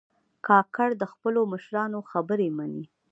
کاکړ 0.47 0.89
د 1.01 1.03
خپلو 1.11 1.41
مشرانو 1.53 1.99
خبرې 2.11 2.49
منې. 2.57 2.83